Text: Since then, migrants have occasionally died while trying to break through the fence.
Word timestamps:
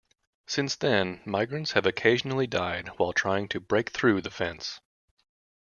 Since 0.47 0.77
then, 0.77 1.21
migrants 1.25 1.73
have 1.73 1.85
occasionally 1.85 2.47
died 2.47 2.87
while 2.97 3.13
trying 3.13 3.47
to 3.49 3.59
break 3.59 3.91
through 3.91 4.21
the 4.21 4.31
fence. 4.31 4.79